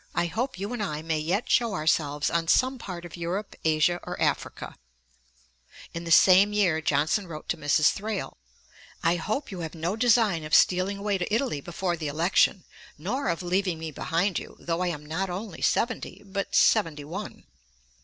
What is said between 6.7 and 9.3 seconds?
Johnson wrote to Mrs. Thrale: 'I